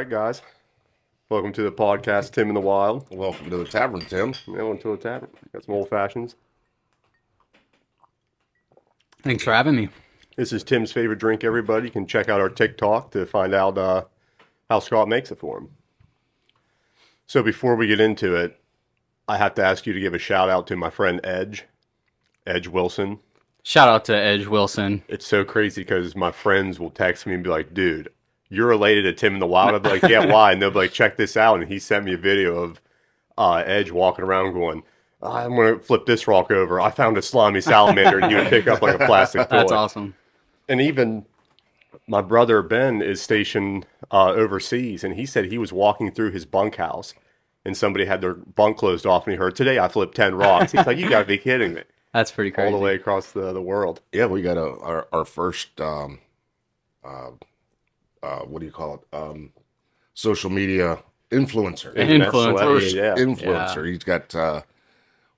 [0.00, 0.40] All right, guys.
[1.28, 3.06] Welcome to the podcast, Tim in the Wild.
[3.10, 4.32] Welcome to the tavern, Tim.
[4.46, 5.28] Yeah, went to a tavern.
[5.52, 6.36] Got some old fashions.
[9.22, 9.90] Thanks for having me.
[10.36, 11.88] This is Tim's favorite drink, everybody.
[11.88, 14.04] You can check out our TikTok to find out uh,
[14.70, 15.68] how Scott makes it for him.
[17.26, 18.58] So before we get into it,
[19.28, 21.66] I have to ask you to give a shout out to my friend Edge,
[22.46, 23.18] Edge Wilson.
[23.64, 25.02] Shout out to Edge Wilson.
[25.08, 28.08] It's so crazy because my friends will text me and be like, dude,
[28.50, 29.74] you're related to Tim in the Wild.
[29.74, 30.52] I'll be like, yeah, why?
[30.52, 31.60] And they'll be like, check this out.
[31.60, 32.80] And he sent me a video of
[33.38, 34.82] uh, Edge walking around going,
[35.22, 36.80] I'm going to flip this rock over.
[36.80, 39.58] I found a slimy salamander and he would pick up like a plastic toy.
[39.58, 40.14] That's awesome.
[40.68, 41.26] And even
[42.06, 46.44] my brother Ben is stationed uh, overseas and he said he was walking through his
[46.44, 47.14] bunkhouse
[47.64, 50.72] and somebody had their bunk closed off and he heard, today I flipped 10 rocks.
[50.72, 51.82] He's like, you got to be kidding me.
[52.12, 52.72] That's pretty crazy.
[52.72, 54.00] All the way across the, the world.
[54.12, 56.18] Yeah, we got a our, our first um,
[57.04, 57.30] uh,
[58.22, 59.16] uh, what do you call it?
[59.16, 59.52] Um,
[60.14, 61.94] social media influencer.
[61.96, 62.04] Yeah.
[62.04, 62.30] Influencer.
[62.58, 63.14] celebrity, yeah.
[63.16, 63.86] influencer.
[63.86, 64.62] He's got uh,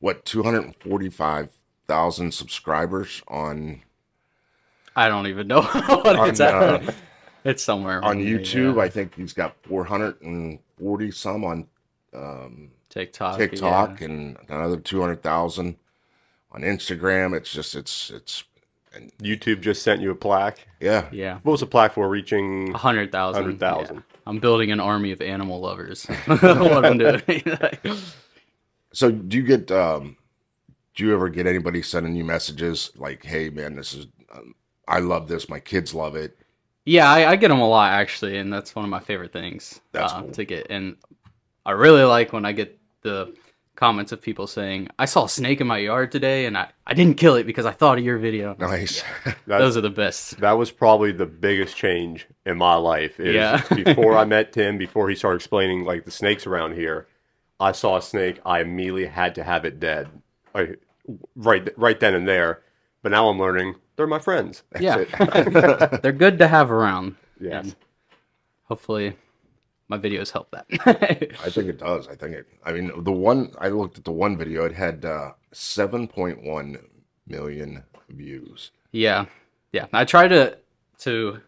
[0.00, 1.50] what two hundred forty five
[1.86, 3.82] thousand subscribers on
[4.94, 6.54] I don't even know what On, it's at.
[6.54, 6.92] uh,
[7.44, 8.76] it's somewhere on around YouTube.
[8.76, 8.82] yeah.
[8.82, 11.66] I think he's got four hundred and forty some on
[12.14, 13.38] um, TikTok.
[13.38, 14.06] TikTok yeah.
[14.06, 15.76] and another two hundred thousand
[16.52, 17.36] on Instagram.
[17.36, 18.44] It's just it's it's
[19.20, 20.66] YouTube just sent you a plaque.
[20.80, 21.08] yeah.
[21.12, 21.38] Yeah.
[21.42, 22.08] What was the plaque for?
[22.08, 23.42] Reaching hundred thousand.
[23.44, 23.96] 100,000.
[23.96, 24.02] Yeah.
[24.26, 26.04] I'm building an army of animal lovers.
[26.26, 27.22] what I'm doing.
[28.94, 30.16] So do you get um
[30.94, 34.54] do you ever get anybody sending you messages like, "Hey man, this is um,
[34.86, 35.48] I love this.
[35.48, 36.36] My kids love it."
[36.84, 39.80] yeah, I, I get them a lot actually, and that's one of my favorite things
[39.92, 40.30] That's uh, cool.
[40.32, 40.66] to get.
[40.68, 40.96] And
[41.64, 43.34] I really like when I get the
[43.76, 46.94] comments of people saying, "I saw a snake in my yard today, and I, I
[46.94, 49.02] didn't kill it because I thought of your video." Nice.
[49.24, 50.38] That's, Those are the best.
[50.40, 53.18] that was probably the biggest change in my life.
[53.18, 53.62] Is Yeah.
[53.74, 57.06] before I met Tim, before he started explaining like the snakes around here,
[57.58, 58.40] I saw a snake.
[58.44, 60.08] I immediately had to have it dead,
[60.54, 60.80] like
[61.36, 62.62] right, right then and there.
[63.02, 64.62] But now I'm learning they're my friends.
[64.78, 65.04] yeah,
[66.02, 67.16] they're good to have around.
[67.40, 67.64] Yes.
[67.64, 67.76] And
[68.64, 69.16] hopefully,
[69.92, 70.66] my videos help that.
[71.44, 72.08] I think it does.
[72.08, 75.04] I think it I mean, the one I looked at the one video, it had
[75.04, 76.80] uh 7.1
[77.26, 78.70] million views.
[78.90, 79.26] yeah,
[79.72, 79.86] yeah.
[79.92, 80.56] I try to
[81.00, 81.40] to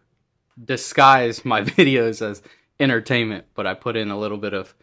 [0.63, 2.43] disguise my videos as
[2.79, 4.75] entertainment, but I put in a little bit of,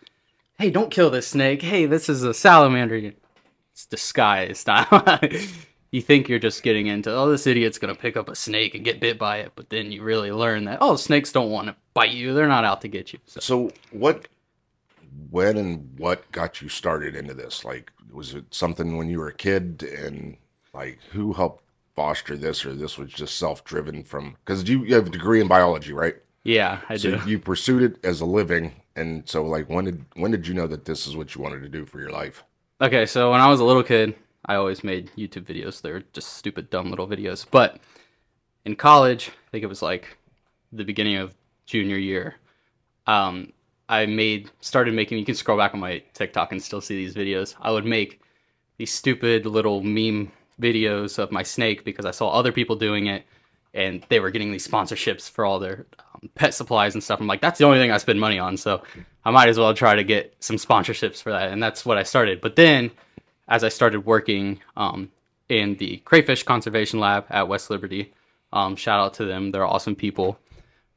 [0.58, 1.62] "Hey, don't kill this snake.
[1.62, 3.12] Hey, this is a salamander."
[3.72, 4.68] It's disguised.
[5.92, 8.84] you think you're just getting into, "Oh, this idiot's gonna pick up a snake and
[8.84, 11.76] get bit by it," but then you really learn that, oh, snakes don't want to
[11.94, 12.34] bite you.
[12.34, 13.20] They're not out to get you.
[13.26, 14.26] So, So what
[15.30, 17.64] when and what got you started into this?
[17.64, 20.36] Like was it something when you were a kid and
[20.74, 21.64] like who helped
[21.94, 25.48] foster this or this was just self-driven from cuz you, you have a degree in
[25.48, 26.16] biology, right?
[26.44, 27.30] yeah, I So do.
[27.30, 30.66] you pursued it as a living and so like when did when did you know
[30.66, 32.44] that this is what you wanted to do for your life?
[32.80, 34.14] Okay, so when I was a little kid,
[34.46, 35.80] I always made YouTube videos.
[35.80, 37.46] They're just stupid, dumb little videos.
[37.50, 37.78] But
[38.64, 40.16] in college, I think it was like
[40.72, 41.34] the beginning of
[41.66, 42.36] junior year,
[43.06, 43.52] um,
[43.88, 45.18] I made started making.
[45.18, 47.54] You can scroll back on my TikTok and still see these videos.
[47.60, 48.20] I would make
[48.78, 53.24] these stupid little meme videos of my snake because I saw other people doing it,
[53.74, 57.20] and they were getting these sponsorships for all their um, pet supplies and stuff.
[57.20, 58.82] I'm like, that's the only thing I spend money on, so
[59.24, 61.50] I might as well try to get some sponsorships for that.
[61.50, 62.40] And that's what I started.
[62.40, 62.92] But then,
[63.48, 65.10] as I started working um,
[65.48, 68.12] in the crayfish conservation lab at West Liberty,
[68.52, 70.38] um, shout out to them, they're awesome people.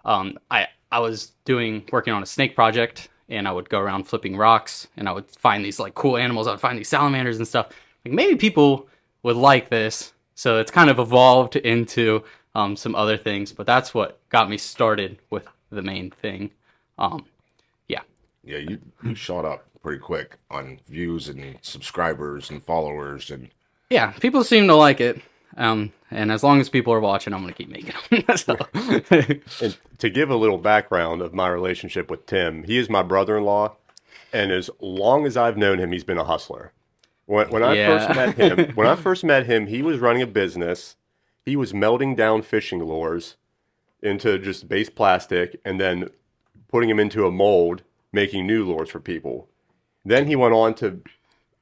[0.03, 4.05] Um, I I was doing working on a snake project, and I would go around
[4.05, 6.47] flipping rocks, and I would find these like cool animals.
[6.47, 7.69] I would find these salamanders and stuff.
[8.05, 8.87] Like maybe people
[9.23, 13.51] would like this, so it's kind of evolved into um, some other things.
[13.51, 16.51] But that's what got me started with the main thing.
[16.97, 17.25] Um,
[17.87, 18.01] yeah,
[18.43, 23.49] Yeah, you, you shot up pretty quick on views and subscribers and followers and
[23.91, 25.21] yeah, people seem to like it.
[25.57, 28.23] Um, and as long as people are watching, I'm gonna keep making them.
[28.35, 28.57] so,
[29.61, 33.75] And to give a little background of my relationship with Tim, he is my brother-in-law,
[34.33, 36.71] and as long as I've known him, he's been a hustler.
[37.27, 37.99] When, when I Yeah.
[37.99, 40.95] first met him, when I first met him, he was running a business.
[41.45, 43.35] He was melting down fishing lures
[44.01, 46.09] into just base plastic and then
[46.69, 49.47] putting them into a mold, making new lures for people.
[50.05, 51.01] Then he went on to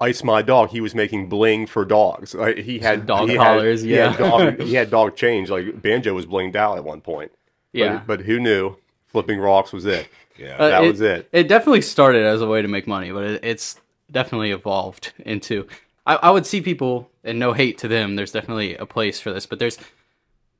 [0.01, 0.69] ice my dog.
[0.69, 2.33] He was making bling for dogs.
[2.35, 4.17] Like, he had Dog he collars, Had, he had yeah.
[4.29, 5.49] dog, he had dog chains.
[5.49, 7.31] Like Banjo was blinged out at one point.
[7.31, 8.75] But- yeah, But, who knew?
[9.07, 10.07] Flipping rocks was it.
[10.37, 10.55] yeah.
[10.57, 11.29] Uh, that was it.
[11.31, 13.79] It definitely started as a way to make money, but it, it's
[14.11, 15.67] definitely evolved into.
[16.07, 18.15] I, I would see people, and no hate to them.
[18.15, 19.77] There's definitely a place for this, but there's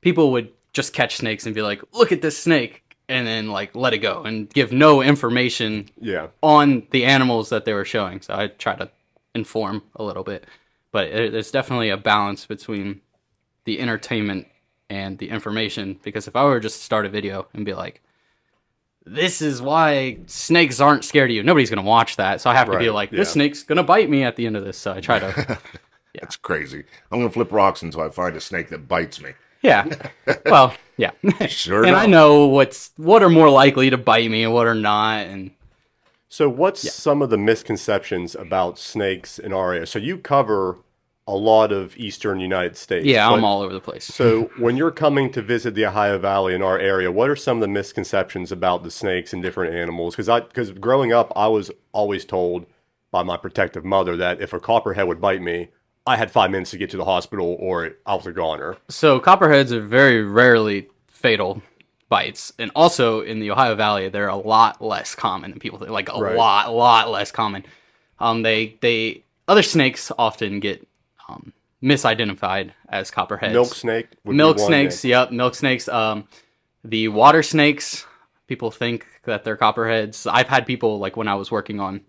[0.02, 3.74] people would just catch snakes and be like, "Look at this snake," and then like
[3.74, 6.28] let it go and give no information Yeah.
[6.42, 8.20] on the animals that they were showing.
[8.22, 8.90] So I try to
[9.34, 10.44] inform a little bit,
[10.92, 13.00] but it, there's definitely a balance between
[13.64, 14.46] the entertainment
[14.88, 15.98] and the information.
[16.02, 18.00] Because if I were just to start a video and be like,
[19.04, 22.40] "This is why snakes aren't scared of you," nobody's gonna watch that.
[22.40, 23.32] So I have to be like, "This yeah.
[23.32, 25.34] snake's gonna bite me at the end of this." So I try to,
[26.14, 26.20] yeah.
[26.20, 26.84] That's crazy.
[27.10, 29.32] I'm gonna flip rocks until I find a snake that bites me.
[29.64, 29.86] Yeah.
[30.46, 31.10] Well, yeah.
[31.48, 31.84] Sure.
[31.84, 35.26] and I know what's what are more likely to bite me and what are not,
[35.26, 35.50] and
[36.28, 39.86] So, what's some of the misconceptions about snakes in our area?
[39.86, 40.78] So, you cover
[41.26, 43.06] a lot of eastern United States.
[43.06, 44.04] yeah, I'm all over the place.
[44.04, 47.56] So, when you're coming to visit the Ohio Valley in our area, what are some
[47.56, 50.14] of the misconceptions about the snakes and different animals?
[50.14, 52.66] Because I, because growing up, I was always told
[53.10, 55.70] by my protective mother that if a copperhead would bite me,
[56.06, 58.76] I had five minutes to get to the hospital or I was a goner.
[58.88, 61.62] So copperheads are very rarely fatal
[62.10, 65.90] bites, and also in the Ohio Valley, they're a lot less common than people think.
[65.90, 66.36] Like a Right.
[66.36, 67.64] lot, lot less common.
[68.18, 70.86] Um, they they other snakes often get
[71.28, 71.52] um,
[71.82, 73.52] misidentified as copperheads.
[73.54, 74.08] Milk snake.
[74.24, 75.04] would be milk one snakes.
[75.04, 75.88] Yep, milk snakes.
[75.88, 76.28] Um,
[76.84, 78.06] the water snakes.
[78.46, 80.26] People think that they're copperheads.
[80.30, 82.02] I've had people like when I was working on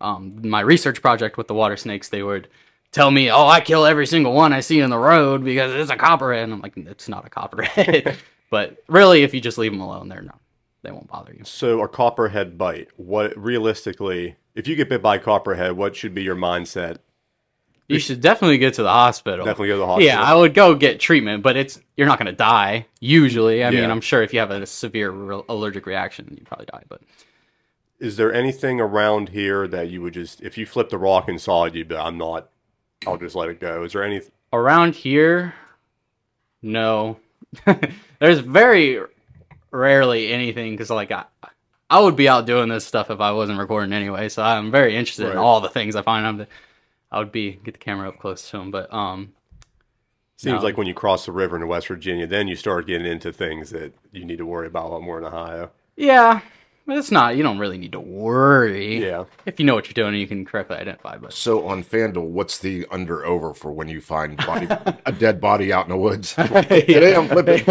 [0.00, 2.46] um, my research project with the water snakes, they would
[2.92, 5.90] tell me, "Oh, I kill every single one I see in the road because it's
[5.90, 8.16] a copperhead." And I'm like, "It's not a copperhead."
[8.50, 10.40] but really, if you just leave them alone, they're not.
[10.82, 11.44] They won't bother you.
[11.44, 12.88] So, a copperhead bite.
[12.96, 16.98] What realistically, if you get bit by a copperhead, what should be your mindset?
[17.86, 19.44] You should definitely get to the hospital.
[19.44, 20.06] Definitely go to the hospital.
[20.06, 23.64] Yeah, I would go get treatment, but it's you're not going to die usually.
[23.64, 26.84] I mean, I'm sure if you have a severe re- allergic reaction, you probably die.
[26.88, 27.00] But
[27.98, 31.40] Is there anything around here that you would just, if you flipped a rock and
[31.40, 32.48] saw it, you'd be, I'm not,
[33.06, 33.84] I'll just let it go?
[33.84, 34.20] Is there any,
[34.52, 35.54] around here,
[36.62, 37.18] no.
[38.20, 39.00] There's very
[39.70, 41.24] rarely anything because like I,
[41.88, 44.28] I would be out doing this stuff if I wasn't recording anyway.
[44.28, 46.26] So I'm very interested in all the things I find.
[46.26, 46.48] I'm the,
[47.10, 49.32] I would be get the camera up close to them, but um,
[50.36, 50.62] seems No.
[50.62, 53.70] like when you cross the river into West Virginia, then you start getting into things
[53.70, 55.70] that you need to worry about a lot more in Ohio.
[55.96, 56.40] yeah,
[56.98, 57.36] it's not.
[57.36, 59.04] You don't really need to worry.
[59.04, 59.24] Yeah.
[59.46, 61.16] if you know what you're doing, you can correctly identify.
[61.18, 64.66] But So on FanDuel, what's the under over for when you find body,
[65.06, 66.34] a dead body out in the woods?
[66.34, 67.64] Today I'm flipping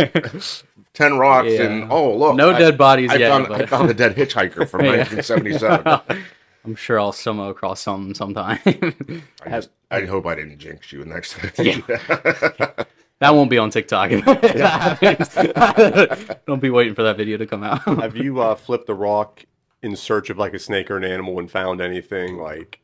[0.94, 1.64] ten rocks Yeah.
[1.64, 4.16] and oh look, No I- dead bodies I yet, Found, but- I found a dead
[4.16, 4.98] hitchhiker from Yeah.
[5.04, 6.02] 1977.
[6.66, 8.60] I'm sure I'll stumble across some sometime.
[9.46, 11.52] I, just, I hope I didn't jinx you next time.
[11.58, 12.84] Yeah.
[13.20, 14.12] That won't be on TikTok.
[14.12, 16.40] if that happens.
[16.48, 17.82] Don't be waiting for that video to come out.
[18.00, 19.46] Have you uh, flipped the rock
[19.82, 22.80] in search of like a snake or an animal and found anything like,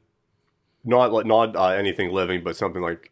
[0.84, 3.12] not not uh, anything living, but something like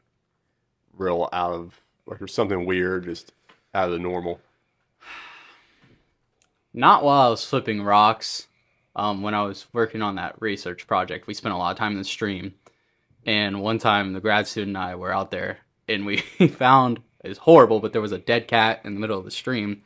[0.97, 3.31] real out of like or something weird, just
[3.73, 4.41] out of the normal?
[6.73, 8.47] Not while I was flipping rocks.
[8.95, 11.93] Um, when I was working on that research project, we spent a lot of time
[11.93, 12.53] in the stream.
[13.25, 16.17] And one time, the grad student and I were out there, and we
[16.57, 19.83] found it's horrible, but there was a dead cat in the middle of the stream.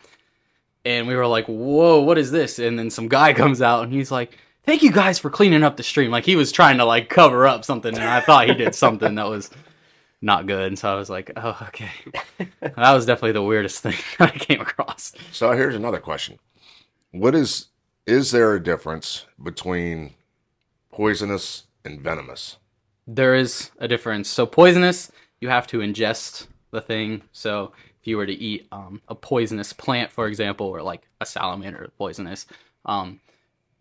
[0.86, 3.94] And we were like, "Whoa, what is this?" And then some guy comes out, and
[3.94, 6.86] he's like, "Thank you guys for cleaning up the stream." Like he was trying to
[6.86, 9.50] like cover up something, and I thought he did something that was
[10.22, 10.68] not good.
[10.68, 11.92] And so I was like, "Oh, okay."
[12.60, 15.14] that was definitely the weirdest thing I came across.
[15.32, 16.40] So here's another question:
[17.12, 17.68] What is
[18.06, 20.14] is there a difference between
[20.92, 22.58] poisonous and venomous?
[23.06, 24.30] There is a difference.
[24.30, 27.24] So poisonous, you have to ingest the thing.
[27.32, 31.26] So if you were to eat um, a poisonous plant, for example, or like a
[31.26, 32.46] salamander poisonous,
[32.86, 33.20] um,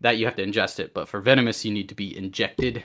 [0.01, 0.93] that you have to ingest it.
[0.93, 2.83] But for venomous, you need to be injected,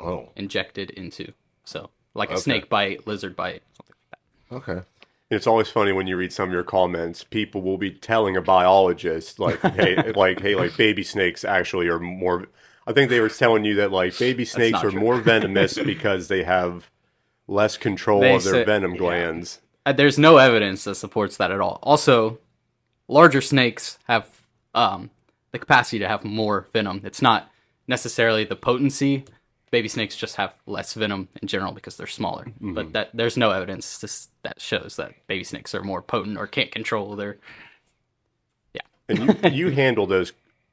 [0.00, 1.32] Oh, injected into.
[1.64, 2.42] So like a Okay.
[2.42, 4.56] snake bite, lizard bite, something like that.
[4.56, 4.86] okay.
[5.30, 7.22] It's always funny when you read some of your comments.
[7.22, 12.00] People will be telling a biologist, like, "Hey, like, hey, like baby snakes actually are
[12.00, 12.48] more."
[12.86, 15.00] I think they were telling you that like baby snakes are true.
[15.00, 16.90] more venomous because they have
[17.50, 18.98] less control They of their say- venom yeah.
[18.98, 19.60] glands.
[19.84, 21.78] Uh, There's no evidence that supports that at all.
[21.82, 22.38] Also,
[23.08, 24.28] larger snakes have
[24.74, 25.10] um,
[25.52, 27.00] the capacity to have more venom.
[27.04, 27.50] It's not
[27.88, 29.24] necessarily the potency.
[29.70, 32.46] Baby snakes just have less venom in general because they're smaller.
[32.60, 36.46] But that there's no evidence this, that shows that baby snakes are more potent or
[36.46, 37.38] can't control their.
[38.74, 38.80] Yeah.
[39.08, 40.32] and you, you handle those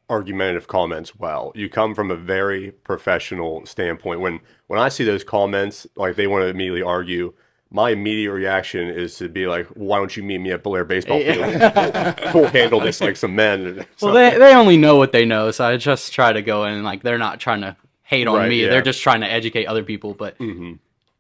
[0.10, 1.52] argumentative comments well.
[1.56, 4.22] You come from a very professional standpoint.
[4.22, 7.34] When when I see those comments, like they want to immediately argue,
[7.70, 11.20] my immediate reaction is to be like, "Why don't you meet me at Blair baseball
[11.20, 12.34] field?
[12.34, 15.66] we'll handle this like some men." Well, they they only know what they know, so
[15.66, 18.64] I just try to go in like they're not trying to hate on Right, me.
[18.64, 18.70] yeah.
[18.70, 20.14] They're just trying to educate other people.
[20.14, 20.74] But hmm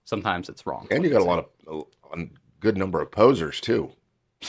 [0.05, 0.87] sometimes it's wrong.
[0.89, 2.25] And you got a lot of a, a
[2.61, 3.91] good number of posers too.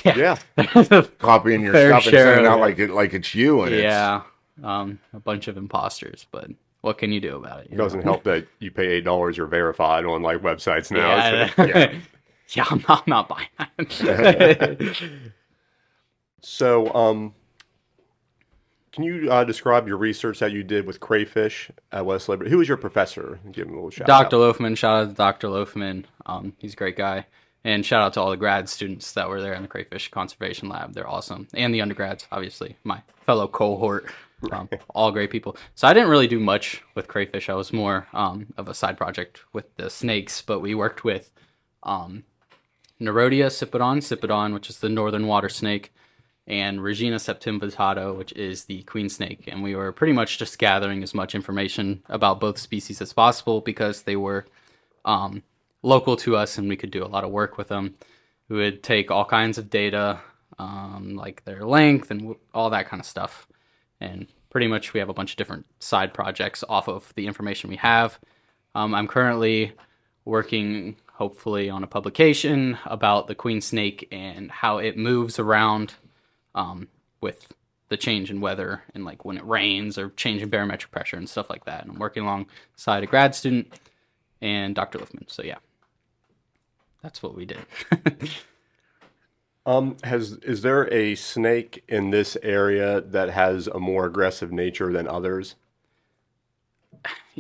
[0.05, 0.37] Yeah.
[1.19, 4.23] copying your stuff and sending out like it like it's you and yeah,
[4.63, 6.51] um, a bunch of imposters, but
[6.83, 7.69] what can you do about it?
[7.73, 9.37] It doesn't help that you pay eight dollars.
[9.37, 11.17] You're verified on like websites now.
[11.17, 11.95] Yeah, so- yeah.
[12.51, 15.09] yeah, I'm not, I'm not buying that.
[16.41, 17.35] So, um,
[18.93, 22.51] can you uh, describe your research that you did with crayfish at West Liberty?
[22.51, 23.41] Who was your professor?
[23.51, 24.37] Give him a little shout Dr.
[24.37, 24.41] out.
[24.41, 25.49] Loughman, shout out to Dr.
[25.49, 26.05] Loughman.
[26.27, 27.27] Um, he's a great guy.
[27.65, 30.69] And shout out to all the grad students that were there in the Crayfish Conservation
[30.69, 30.95] Lab.
[30.95, 31.49] They're awesome.
[31.55, 34.07] And the undergrads, obviously, my fellow cohort.
[34.53, 35.57] Um, all great people.
[35.75, 37.49] So I didn't really do much with crayfish.
[37.49, 41.33] I was more um, of a side project with the snakes, but we worked with
[41.83, 42.23] um,
[43.01, 45.93] Nerodia sipedon, sipedon, which is the northern water snake,
[46.47, 49.45] and Regina septimvittata, which is the queen snake.
[49.47, 53.61] And we were pretty much just gathering as much information about both species as possible
[53.61, 54.47] because they were
[55.05, 55.43] um,
[55.83, 57.95] local to us and we could do a lot of work with them.
[58.49, 60.21] We would take all kinds of data,
[60.59, 63.47] um, like their length and w- all that kind of stuff.
[64.01, 67.71] And pretty much we have a bunch of different side projects off of the information
[67.71, 68.19] we have.
[68.75, 69.73] Um, I'm currently
[70.25, 75.95] working, hopefully, on a publication about the queen snake and how it moves around
[76.55, 76.89] um,
[77.21, 77.53] with
[77.89, 81.29] the change in weather and like when it rains or change in barometric pressure and
[81.29, 81.83] stuff like that.
[81.83, 83.73] And I'm working alongside a grad student
[84.41, 84.99] and Dr.
[84.99, 85.25] Loughman.
[85.29, 85.59] So yeah,
[87.03, 87.59] that's what we did.
[89.67, 94.91] Um, has is there a snake in this area that has a more aggressive nature
[94.91, 95.57] than others?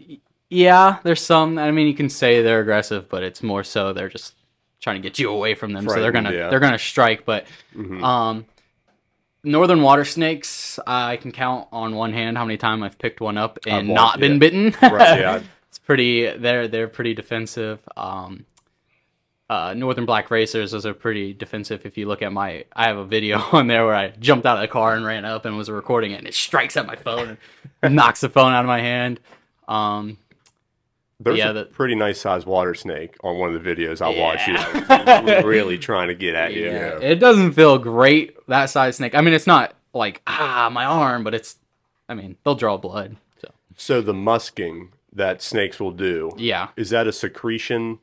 [0.50, 1.57] yeah, there's some.
[1.59, 4.35] I mean, you can say they're aggressive, but it's more so they're just
[4.79, 5.88] trying to get you away from them.
[5.88, 6.50] so they're gonna yeah.
[6.50, 7.25] they're gonna strike.
[7.25, 8.03] But Mhm.
[8.03, 8.45] um,
[9.43, 13.38] northern water snakes, I can count on one hand how many times I've picked one
[13.38, 14.38] up and I've not been yeah.
[14.38, 14.75] bitten.
[14.83, 15.41] Right, yeah.
[15.71, 16.31] it's pretty.
[16.31, 17.81] They're they're pretty defensive.
[17.97, 18.45] Um,
[19.50, 21.87] uh, northern black racers those are pretty defensive.
[21.87, 24.57] If you look at my, I have a video on there where I jumped out
[24.59, 26.97] of the car and ran up and was recording it, and it strikes at my
[26.97, 27.38] phone
[27.83, 29.21] and knocks the phone out of my hand.
[29.67, 30.19] Um,
[31.21, 34.09] There's Yeah, a the- pretty nice sized water snake on one of the videos I
[34.19, 34.47] watched.
[34.49, 34.55] You
[35.26, 36.67] know, really trying to get at you.
[36.67, 39.14] yeah, it doesn't feel great that size snake.
[39.14, 41.57] I mean, it's not like ah my arm, but it's.
[42.11, 43.17] I mean, they'll draw blood.
[43.43, 47.99] So So the musking that snakes will do yeah, is that a secretion?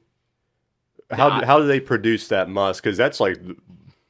[1.11, 2.83] How how do they produce that musk?
[2.83, 3.37] Because that's like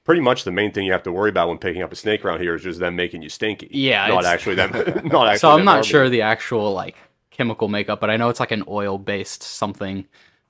[0.05, 2.23] pretty much the main thing you have to worry about when picking up a snake
[2.23, 3.67] around here is just them making you stinky.
[3.71, 4.71] Yeah, not actually them.
[5.05, 5.39] Not actually.
[5.39, 6.95] so I'm not harming sure the actual like
[7.31, 10.05] chemical makeup, but I know it's like an oil based something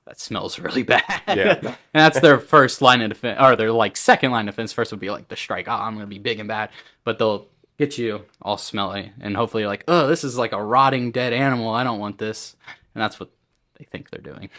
[0.06, 1.02] that smells really bad.
[1.26, 1.58] Yeah.
[1.62, 4.72] and that's their first line of defense, or their like second line of defense.
[4.72, 5.66] First would be like the strike.
[5.66, 6.70] Oh, I'm gonna be big and bad,
[7.02, 7.48] but they'll
[7.78, 11.32] get you all smelly, and hopefully you're like, oh, this is like a rotting dead
[11.32, 11.70] animal.
[11.70, 12.54] I don't want this,
[12.94, 13.30] and that's what
[13.78, 14.50] they think they're doing.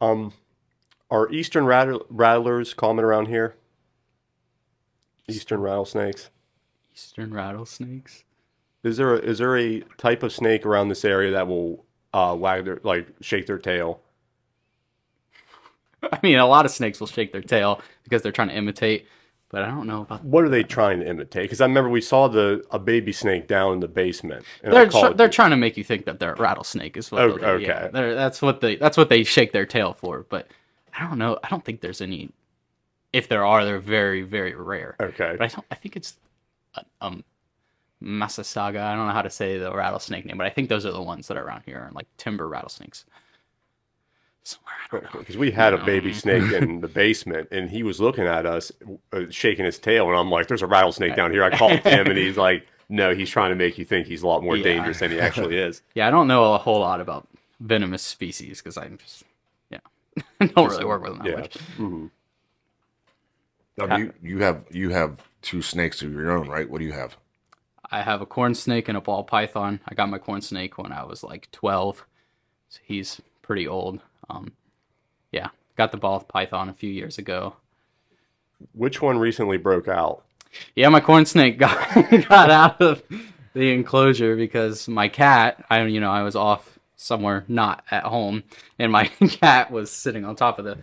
[0.00, 0.32] Um,
[1.10, 3.56] are eastern rattle- rattlers common around here?
[5.28, 6.30] Eastern rattlesnakes.
[6.94, 8.24] Eastern rattlesnakes.
[8.82, 12.34] Is there a, is there a type of snake around this area that will uh,
[12.38, 14.00] wag their like shake their tail?
[16.12, 19.06] I mean, a lot of snakes will shake their tail because they're trying to imitate,
[19.50, 20.24] but I don't know about.
[20.24, 21.44] What are they trying to imitate?
[21.44, 24.44] Because I remember we saw the a baby snake down in the basement.
[24.62, 27.36] They're tr- they're trying to make you think that they're a rattlesnake is what Oh.
[27.36, 27.90] Yeah, okay.
[27.92, 30.24] they're, that's what they that's what they shake their tail for.
[30.30, 30.48] But
[30.98, 31.38] I don't know.
[31.44, 32.30] I don't think there's any.
[33.12, 34.96] If there are, they're very very rare.
[35.00, 35.34] okay.
[35.38, 35.66] But I don't.
[35.70, 36.16] I think it's
[36.74, 37.24] uh, um,
[38.02, 38.80] Massasauga.
[38.80, 41.02] I don't know how to say the rattlesnake name, but I think those are the
[41.02, 43.04] ones that are around here, and like timber rattlesnakes.
[44.42, 45.20] Somewhere I don't know.
[45.20, 48.72] Because we had a baby snake in the basement, and he was looking at us,
[49.12, 52.06] uh, shaking his tail, and I'm like, "There's a rattlesnake down here." I called him,
[52.06, 54.64] and he's like, "No, he's trying to make you think he's a lot more Yeah.
[54.64, 57.28] dangerous than he actually is." Yeah, I don't know a whole lot about
[57.60, 59.24] venomous species because I'm just
[60.54, 61.40] don't really work with them that Yeah.
[61.40, 61.58] much.
[61.78, 62.10] Mhm.
[63.76, 66.68] Now, you you have you have two snakes of your own, right?
[66.68, 67.16] What do you have?
[67.90, 69.80] I have a corn snake and a ball python.
[69.88, 72.04] I got my corn snake when I was like 12.
[72.68, 74.00] So he's pretty old.
[74.28, 74.52] Um,
[75.32, 77.56] yeah, got the ball python a few years ago.
[78.74, 80.24] Which one recently broke out?
[80.76, 81.78] Yeah, my corn snake got
[82.28, 83.02] got out of
[83.54, 88.42] the enclosure because my cat, I you know, I was off somewhere not at home
[88.78, 90.78] and my cat was sitting on top of the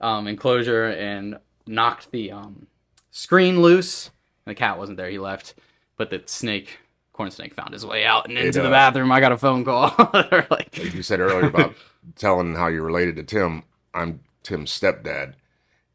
[0.00, 2.66] um, enclosure and knocked the um,
[3.10, 4.10] screen loose.
[4.44, 5.54] The cat wasn't there; he left.
[5.96, 6.78] But the snake,
[7.12, 9.12] corn snake, found his way out and into the uh, bathroom.
[9.12, 9.94] I got a phone call.
[10.50, 11.74] Like, Like you said earlier about
[12.16, 13.62] telling how you're related to Tim.
[13.94, 15.34] I'm Tim's stepdad,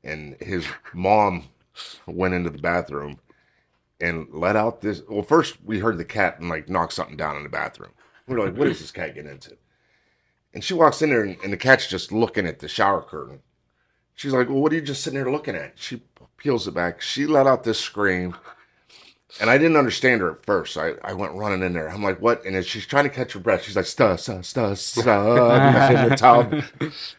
[0.04, 1.44] and his mom
[2.08, 3.20] went into the bathroom
[4.02, 5.04] and let out this.
[5.08, 7.92] Well, first we heard the cat and like knock something down in the bathroom.
[8.30, 9.58] We are like, "What is this cat getting into?"
[10.54, 13.42] And she walks in there, and, and the cat's just looking at the shower curtain.
[14.16, 16.04] She's like, "Well, what are you just sitting there looking at?" She
[16.38, 17.02] peels it back.
[17.02, 18.36] She let out this scream.
[19.40, 20.76] And I didn't understand her at first.
[20.76, 21.88] I, I went running in there.
[21.88, 22.44] I'm like, what?
[22.46, 26.04] And she's trying to catch her breath, she's like, stuh, stuh, stuh, stuh.
[26.04, 26.64] in the tub.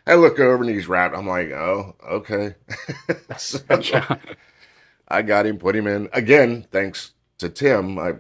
[0.08, 1.14] I look over and he's wrapped.
[1.14, 2.56] I'm like, oh, okay.
[3.38, 3.60] So,
[5.06, 6.08] I got him, put him in.
[6.12, 7.98] Again, thanks to Tim.
[7.98, 8.14] I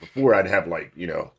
[0.00, 1.32] before I'd have like, you know,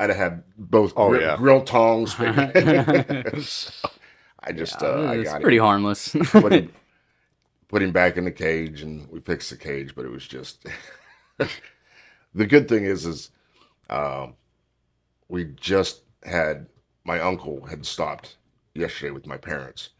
[0.00, 1.36] I'd have had both Oh, grill, yeah.
[1.36, 2.16] grill tongs.
[3.38, 3.90] So
[4.40, 5.64] I just uh, I it's got pretty him.
[5.64, 6.16] harmless.
[6.40, 6.72] Put him
[7.68, 10.66] put him back in the cage and we fixed the cage, but it was just
[12.34, 13.30] the good thing is is
[13.90, 14.34] um
[15.28, 16.66] we just had
[17.04, 18.36] my uncle had stopped
[18.74, 19.90] yesterday with my parents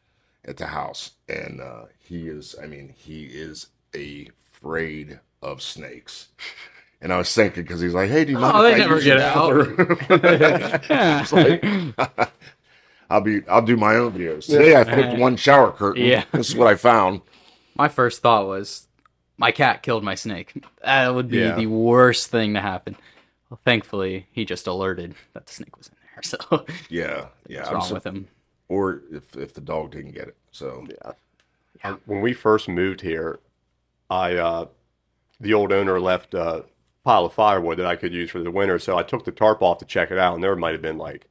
[0.44, 6.28] at the house and uh he is I mean he is afraid of snakes.
[7.02, 8.86] And I was thinking because he's like, "Hey, do you mind Oh, if they I
[8.86, 9.54] never use get out.
[11.32, 11.64] like,
[13.10, 14.46] I'll be I'll do my own videos.
[14.46, 16.04] Today I flipped one shower curtain.
[16.04, 16.24] Yeah.
[16.32, 17.22] This is what I found.
[17.74, 18.86] my first thought was,
[19.38, 20.52] my cat killed my snake.
[20.84, 21.54] That would be Yeah.
[21.56, 22.96] the worst thing to happen.
[23.48, 26.22] Well, thankfully, he just alerted that the snake was in there.
[26.22, 27.66] So Yeah, yeah.
[27.66, 28.28] I'm wrong so- with him?
[28.68, 30.36] or if if the dog didn't get it.
[30.52, 30.86] So
[31.82, 31.96] Yeah.
[32.04, 33.38] When we first moved here,
[34.10, 34.66] I uh,
[35.40, 36.66] the old owner left a
[37.04, 39.62] pile of firewood that I could use for the winter, so I took the tarp
[39.62, 41.26] off to check it out, and there might have been like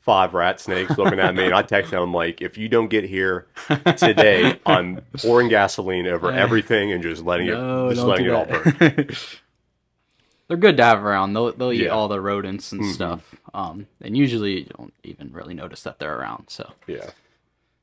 [0.00, 3.04] five rat snakes looking at me, and I texted him like, "If you don't get
[3.04, 3.46] here
[3.96, 8.44] today, I'm pouring gasoline over everything and just letting No, it just letting it all
[8.44, 9.08] burn."
[10.48, 11.32] They're good to have around.
[11.32, 11.88] They'll they'll eat Yeah.
[11.88, 12.92] all the rodents and Mhm.
[12.92, 13.34] stuff.
[13.54, 16.50] Um, and usually you don't even really notice that they're around.
[16.50, 17.10] So Yeah,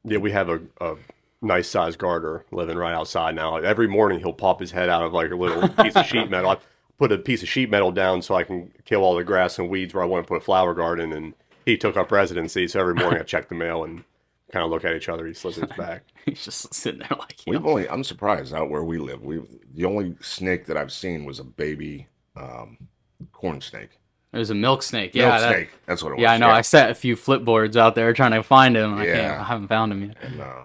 [0.04, 0.20] yeah.
[0.20, 0.96] We have a, a
[1.42, 3.56] nice sized garter living right outside now.
[3.58, 6.60] Every morning he'll pop his head out of like a little piece of sheet metal.
[7.02, 9.58] I put a piece of sheet metal down so I can kill all the grass
[9.58, 11.12] and weeds where I want to put a flower garden.
[11.14, 11.34] And
[11.66, 14.04] he took up residency, so every morning I check the mail and
[14.52, 15.26] kind of look at each other.
[15.26, 16.04] He slips his back.
[16.26, 19.24] he's just sitting there like, we've know, only I'm surprised out where we live.
[19.24, 19.42] We
[19.74, 22.78] the only snake that I've seen was a baby um,
[23.32, 23.90] corn snake.
[24.32, 25.16] there's a milk snake.
[25.16, 25.70] Yeah, Milk that- snake.
[25.88, 26.22] That's what it was.
[26.22, 26.50] yeah, I know.
[26.50, 28.96] I set a few flipboards out there trying to find him.
[28.96, 29.18] I can't.
[29.18, 29.42] Yeah.
[29.42, 30.18] I haven't found him yet.
[30.22, 30.64] And uh,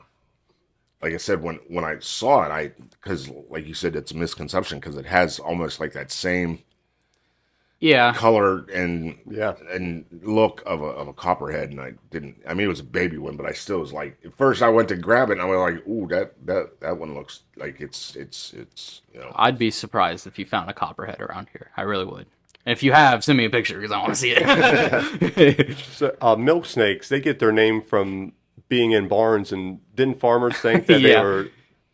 [1.02, 4.16] like I said, when when I saw it, I because like you said, it's a
[4.16, 6.60] misconception because it has almost like that same
[7.78, 9.54] Yeah, color and Yeah.
[9.70, 12.36] and look of a of a copperhead, and I didn't.
[12.48, 14.16] I mean, it was a baby one, but I still was like.
[14.24, 16.96] At first, I went to grab it, and I was like, "Ooh, that that that
[16.98, 20.74] one looks like it's it's it's you know." I'd be surprised if you found a
[20.74, 21.70] copperhead around here.
[21.76, 22.26] I really would.
[22.64, 25.76] And if you have, send me a picture because I want to see it.
[25.92, 28.32] So uh, milk snakes they get their name from
[28.68, 31.48] being in barns, and didn't farmers think that they were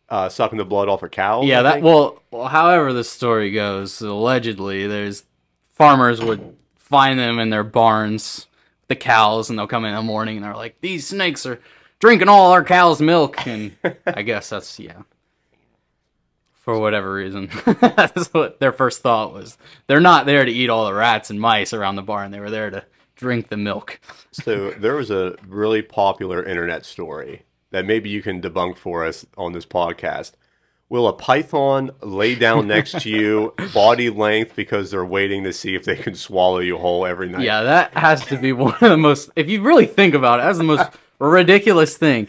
[0.09, 1.45] uh, sucking the blood off of cows?
[1.45, 1.85] yeah, I that think?
[1.85, 5.23] well, well, however the story goes, allegedly there's
[5.71, 8.47] farmers would find them in their barns,
[8.87, 11.59] the cows, and they'll come in the morning and they're like, "These snakes are
[11.99, 15.01] drinking all our cows' milk," and I guess that's yeah.
[16.51, 19.57] For whatever reason, that's what their first thought was.
[19.87, 22.31] They're not there to eat all the rats and mice around the barn.
[22.31, 22.85] They were there to
[23.23, 23.99] drink the milk.
[24.31, 29.25] So there was a really popular internet story that maybe you can debunk for us
[29.37, 30.33] on this podcast.
[30.89, 35.73] Will a python lay down next to you, body length, because they're waiting to see
[35.73, 37.41] if they can swallow you whole every night?
[37.41, 39.31] Yeah, that has to be one of the most.
[39.35, 42.27] If you really think about it, that's the most ridiculous thing.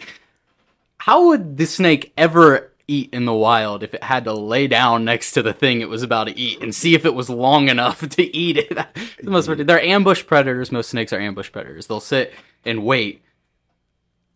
[0.98, 5.04] How would the snake ever eat in the wild if it had to lay down
[5.04, 7.68] next to the thing it was about to eat and see if it was long
[7.68, 8.68] enough to eat it?
[9.22, 9.66] The most ridiculous.
[9.82, 10.70] They're ambush predators.
[10.70, 11.86] Most snakes are ambush predators.
[11.86, 13.22] They'll sit and wait.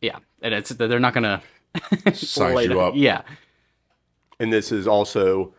[0.01, 1.43] Yeah, and it's they're not gonna
[2.15, 2.79] Size you down.
[2.79, 2.93] up.
[2.97, 3.23] Yeah,
[4.41, 5.53] And this is also,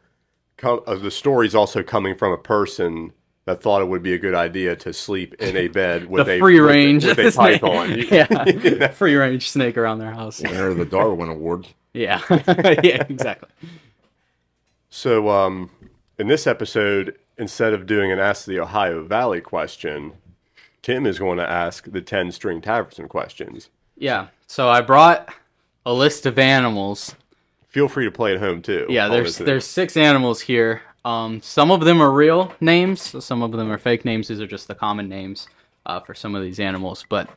[0.58, 3.12] com- uh, the story's also coming from a person
[3.46, 6.34] that thought it would be a good idea to sleep in a bed with the
[6.34, 7.62] a free with a- range with a snake.
[7.62, 7.98] python.
[8.10, 10.42] yeah, free range snake around their house.
[10.42, 11.68] Winner of the Darwin Award.
[11.94, 12.22] Yeah,
[12.84, 13.50] yeah, exactly.
[14.90, 15.70] So, um,
[16.18, 20.14] in this episode, instead of doing an Ask the Ohio Valley question,
[20.82, 23.70] Tim is going to ask the 10 string Taverson questions.
[23.98, 24.28] Yeah.
[24.48, 25.30] So I brought
[25.86, 27.16] a list of animals.
[27.68, 28.88] Feel free to play at home too.
[28.90, 30.82] Yeah, there's this there's six animals here.
[31.06, 33.24] Um, some of them are real names.
[33.24, 34.28] Some of them are fake names.
[34.28, 35.48] These are just the common names
[35.86, 37.06] uh, for some of these animals.
[37.08, 37.30] But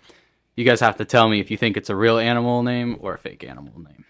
[0.57, 3.15] you guys have to tell me if you think it's a real animal name or
[3.15, 4.05] a fake animal name.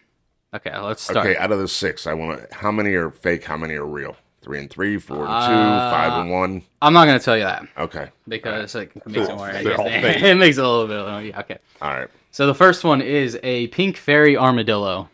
[0.54, 1.26] Okay, let's start.
[1.26, 2.54] Okay, out of the six, I want to.
[2.54, 3.44] How many are fake?
[3.44, 4.16] How many are real?
[4.42, 6.62] Three and three, four and two, Uh, five and one.
[6.82, 9.52] I'm not gonna tell you that Okay, because it makes it more.
[9.52, 10.22] They're all fake.
[10.22, 11.26] it makes it a little bit.
[11.26, 11.40] Yeah.
[11.40, 11.58] Okay.
[11.80, 12.08] all right.
[12.32, 15.08] So the first one is a pink fairy armadillo.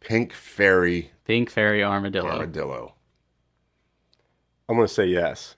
[0.00, 2.28] Pink fairy Pink fairy armadillo.
[2.28, 2.94] armadillo.
[4.68, 5.56] I'm going to say yes,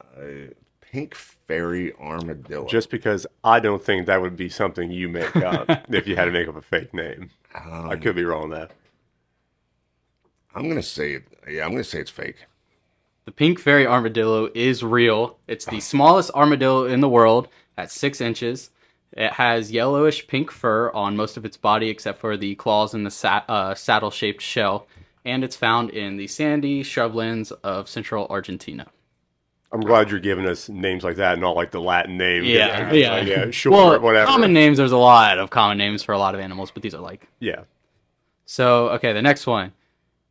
[0.00, 0.52] Uh,
[0.96, 2.66] pink fairy armadillo.
[2.66, 6.24] just because I don't think that would be something you make up if you had
[6.24, 7.28] to make up a fake name.
[7.54, 8.70] Um, I could be wrong on that.
[10.54, 11.20] I'm gonna say.
[11.46, 12.46] Yeah, I'm gonna say it's fake.
[13.26, 15.36] The pink fairy armadillo is real.
[15.46, 18.70] It's the smallest armadillo in the world at six inches.
[19.12, 23.04] It has yellowish pink fur on most of its body except for the claws and
[23.04, 24.86] the sa- uh, saddle shaped shell.
[25.26, 28.86] And it's found in the sandy shrublands of central Argentina.
[29.72, 32.44] I'm glad you're giving us names like that, not like the Latin name.
[32.44, 33.10] Yeah, yeah, yeah.
[33.12, 33.50] like, yeah.
[33.50, 34.26] Sure, well, whatever.
[34.26, 36.94] common names, there's a lot of common names for a lot of animals, but these
[36.94, 37.28] are like.
[37.40, 37.62] Yeah,
[38.44, 39.72] So, okay, the next one.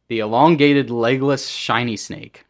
[0.07, 2.45] The elongated legless shiny snake.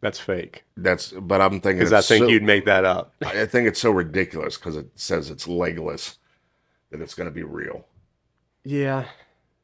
[0.00, 0.64] that's fake.
[0.76, 1.12] That's.
[1.12, 1.78] But I'm thinking.
[1.78, 3.14] Because I think so- you'd make that up.
[3.24, 6.18] I think it's so ridiculous because it says it's legless
[6.90, 7.86] that it's gonna be real.
[8.64, 9.06] Yeah,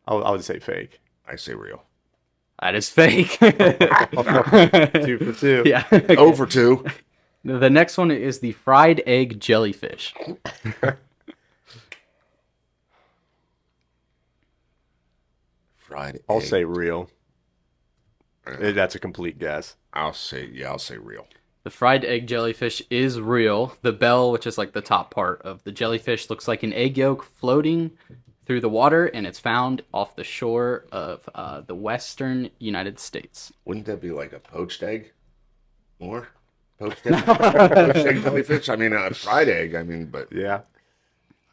[0.07, 1.01] I would say fake.
[1.29, 1.83] I say real.
[2.61, 3.39] That is fake.
[3.41, 5.63] Two for two.
[5.67, 5.85] yeah.
[6.19, 6.85] Over two.
[7.45, 10.15] The next one is the fried egg jellyfish.
[15.77, 16.21] Fried.
[16.29, 16.43] I'll egg.
[16.45, 17.11] say real.
[18.47, 19.77] Eh, That's a complete guess.
[19.93, 20.49] I'll say.
[20.53, 21.27] Yeah, I'll say real.
[21.65, 23.77] The fried egg jellyfish is real.
[23.83, 26.97] The bell, which is like the top part of the jellyfish, looks like an egg
[26.97, 27.93] yolk floating
[28.47, 33.53] through the water, and it's found off the shore of uh, the western United States.
[33.65, 35.13] Wouldn't that be like a poached egg?
[35.99, 36.29] More
[36.79, 38.69] poached egg, poached egg jellyfish.
[38.69, 39.75] I mean, a fried egg.
[39.75, 40.61] I mean, but Yeah.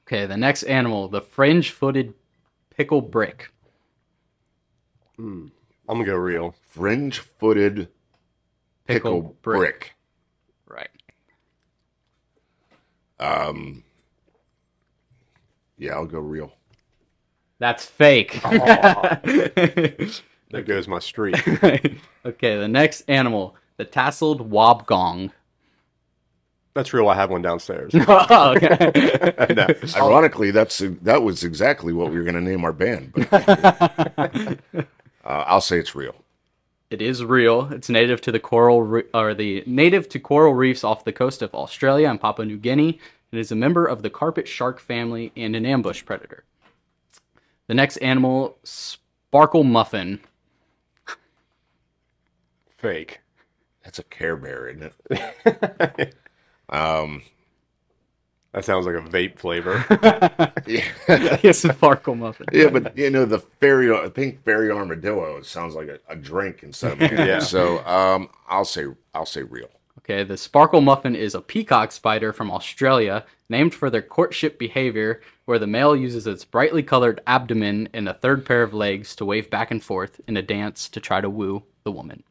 [0.06, 2.14] Okay, the next animal, the fringe footed
[2.70, 3.52] pickle brick.
[5.18, 5.52] I'm
[5.88, 6.56] gonna go real.
[6.70, 7.88] fringe-footed
[8.86, 9.94] pickle, brick.
[10.68, 10.90] Right.
[13.20, 13.84] Um.
[15.78, 16.54] Yeah, I'll go real.
[17.64, 18.42] That's fake.
[20.52, 21.48] There goes my streak.
[22.26, 25.32] okay, the next animal, the tasseled wobbegong.
[26.76, 27.10] That's real.
[27.10, 27.92] I have one downstairs.
[28.08, 29.34] oh, okay.
[29.56, 29.68] no.
[29.96, 33.14] Ironically, that's that was exactly what we were going to name our band.
[33.14, 34.84] But uh,
[35.24, 36.14] I'll say it's real.
[36.92, 37.72] It is real.
[37.72, 41.42] It's native to the coral re- or the native to coral reefs off the coast
[41.42, 43.00] of Australia and Papua New Guinea.
[43.32, 46.44] It is a member of the carpet shark family and an ambush predator.
[47.68, 50.20] The next animal, sparkle muffin.
[52.78, 53.22] Fake.
[53.84, 56.16] That's a Care Bear, isn't it?
[56.70, 57.22] um.
[58.54, 59.84] That sounds like a vape flavor.
[60.66, 60.86] Yeah.
[61.44, 62.46] yes, sparkle muffin.
[62.54, 65.38] yeah, but you know the fairy, the pink fairy armadillo.
[65.38, 67.40] It sounds like a, a drink instead of a Yeah.
[67.40, 69.68] So um, I'll say I'll say real.
[70.00, 75.22] Okay, the sparkle muffin is a peacock spider from Australia, named for their courtship behavior,
[75.46, 79.24] where the male uses its brightly colored abdomen and a third pair of legs to
[79.26, 82.24] wave back and forth in a dance to try to woo the woman.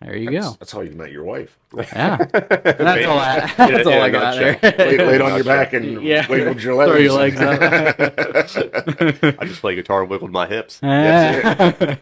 [0.00, 0.56] There you go.
[0.58, 1.58] That's how you met your wife.
[1.76, 4.58] Yeah, that's all I, that's all in a I got there.
[4.78, 6.26] Laid, laid on your back and Yeah.
[6.26, 6.90] wiggled your legs.
[6.90, 7.60] Throw your legs up.
[9.40, 10.80] I just play guitar and wiggled my hips.
[10.82, 11.98] Ah.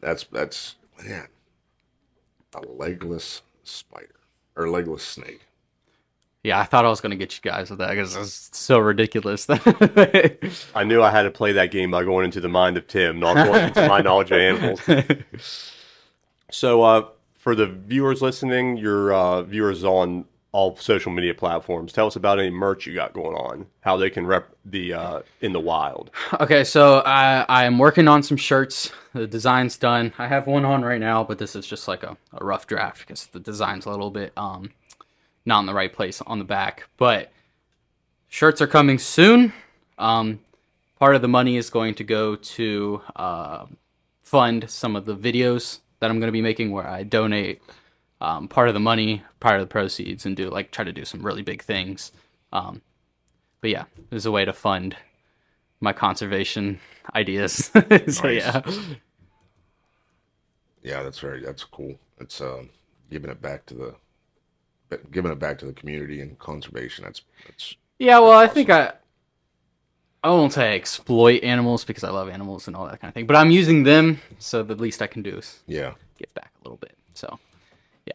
[0.00, 0.74] That's that's
[1.06, 1.26] yeah.
[2.54, 4.16] A legless spider
[4.56, 5.42] or legless snake.
[6.44, 9.46] Yeah, I thought I was gonna get you guys with that because it's so ridiculous.
[10.74, 13.18] I knew I had to play that game by going into the mind of Tim,
[13.18, 14.80] not going into my knowledge of animals.
[16.50, 22.06] So, uh, for the viewers listening, your uh, viewers on all social media platforms, tell
[22.06, 25.52] us about any merch you got going on, how they can rep the uh, in
[25.52, 26.10] the wild.
[26.40, 28.90] Okay, so I I am working on some shirts.
[29.12, 30.12] The design's done.
[30.18, 33.00] I have one on right now, but this is just like a, a rough draft
[33.00, 34.70] because the design's a little bit um
[35.48, 36.88] not in the right place on the back.
[36.96, 37.32] But
[38.28, 39.52] shirts are coming soon.
[39.98, 40.40] Um,
[41.00, 43.66] part of the money is going to go to uh,
[44.22, 47.60] fund some of the videos that I'm going to be making, where I donate
[48.20, 51.04] um, part of the money, part of the proceeds, and do like try to do
[51.04, 52.12] some really big things.
[52.52, 52.82] Um,
[53.60, 54.96] but yeah, there's a way to fund
[55.80, 56.78] my conservation
[57.14, 57.72] ideas.
[58.08, 58.60] so yeah,
[60.82, 61.96] Yeah, that's very that's cool.
[62.20, 62.70] It's um,
[63.10, 63.94] giving it back to the
[65.10, 67.04] giving it back to the community and conservation.
[67.04, 68.18] That's that's yeah.
[68.18, 68.92] Well, I think I
[70.22, 73.14] I won't say I exploit animals because I love animals and all that kind of
[73.14, 76.52] thing, but I'm using them, so the least I can do is yeah, give back
[76.60, 76.96] a little bit.
[77.14, 77.38] So
[78.06, 78.14] yeah,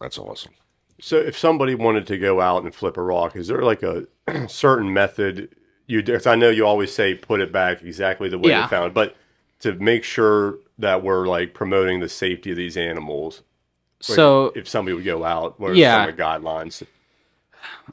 [0.00, 0.52] that's awesome.
[1.00, 4.06] So, if somebody wanted to go out and flip a rock, is there like a
[4.48, 5.48] certain method
[5.88, 6.00] you?
[6.00, 6.12] Do?
[6.12, 8.62] Because I know you always say put it back exactly the way Yeah.
[8.62, 9.16] you found, but
[9.60, 13.42] to make sure that we're like promoting the safety of these animals.
[14.02, 16.00] So if somebody would go out, what are Yeah.
[16.02, 16.82] some of the guidelines?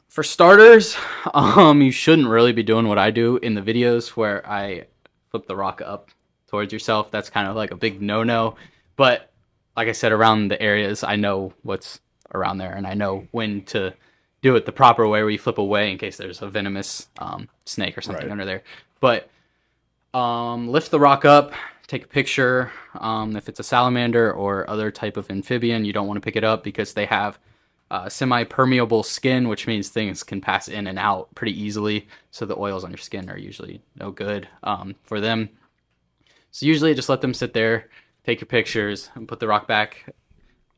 [0.08, 0.96] for starters,
[1.34, 4.86] um, you shouldn't really be doing what I do in the videos where I
[5.30, 6.10] flip the rock up
[6.48, 7.10] towards yourself.
[7.10, 8.56] That's kind of like a big no-no.
[8.96, 9.30] But
[9.76, 12.00] like I said, around the areas, I know what's
[12.34, 13.94] around there, and I know when to
[14.42, 17.48] do it the proper way, where you flip away in case there's a venomous um,
[17.66, 18.32] snake or something Right.
[18.32, 18.62] under there.
[19.00, 19.28] But
[20.12, 21.52] Um, lift the rock up,
[21.90, 22.70] take a picture.
[22.94, 26.36] Um, if it's a salamander or other type of amphibian, you don't want to pick
[26.36, 27.38] it up because they have
[27.90, 32.06] uh, semi-permeable skin, which means things can pass in and out pretty easily.
[32.30, 35.50] So the oils on your skin are usually no good um, for them.
[36.52, 37.88] So usually, just let them sit there,
[38.24, 40.14] take your pictures, and put the rock back.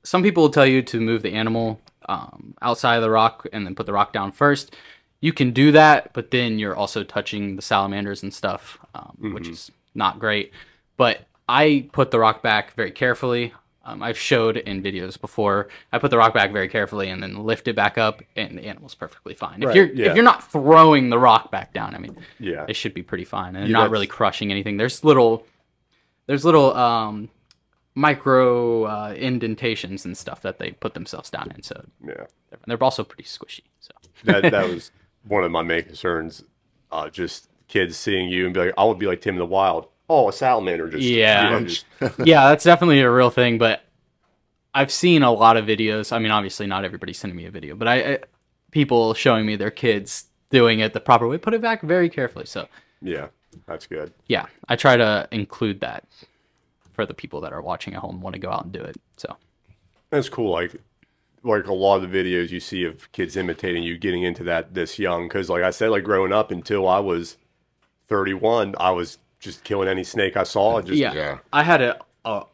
[0.04, 3.66] Some people will tell you to move the animal um, outside of the rock and
[3.66, 4.74] then put the rock down first.
[5.20, 9.48] You can do that, but then you're also touching the salamanders and stuff, um, which
[9.48, 10.52] is not great.
[10.96, 13.52] But I put the rock back very carefully.
[13.84, 15.66] Um, I've showed in videos before.
[15.92, 18.64] I put the rock back very carefully and then lift it back up, and the
[18.66, 19.60] animal's perfectly fine.
[19.60, 20.10] If Right, you're yeah.
[20.10, 22.64] if you're not throwing the rock back down, I mean, Yeah.
[22.68, 24.76] it should be pretty fine, and Yeah, not that's- really crushing anything.
[24.76, 25.44] There's little,
[26.26, 27.28] there's little um,
[27.94, 31.62] micro uh, indentations and stuff that they put themselves down in.
[31.62, 32.26] So Yeah.
[32.66, 33.62] they're also pretty squishy.
[33.80, 33.92] So
[34.24, 34.90] That that was
[35.26, 36.44] one of my main concerns.
[36.90, 39.46] Uh, just kids seeing you and be like, I would be like Tim in the
[39.46, 39.88] Wild.
[40.14, 41.60] Oh, a salamander just Yeah.
[41.60, 41.84] just-
[42.24, 43.58] yeah, that's definitely a real thing.
[43.58, 43.82] But
[44.74, 46.12] I've seen a lot of videos.
[46.12, 48.18] I mean, obviously, not everybody's sending me a video, but I, I
[48.70, 51.38] people showing me their kids doing it the proper way.
[51.38, 52.46] Put it back very carefully.
[52.46, 52.68] So
[53.00, 53.28] yeah,
[53.66, 54.12] that's good.
[54.28, 56.04] yeah, I try to include that
[56.92, 58.80] for the people that are watching at home and want to go out and do
[58.82, 58.96] it.
[59.16, 59.36] So
[60.10, 60.50] That's cool.
[60.50, 60.74] Like,
[61.42, 64.74] like a lot of the videos you see of kids imitating you, getting into that
[64.74, 65.26] this young.
[65.26, 67.36] Because, like I said, like growing up until I was
[68.08, 70.80] 31, I was just killing any snake I saw.
[70.80, 71.38] Just yeah, yeah.
[71.52, 72.44] I had a, a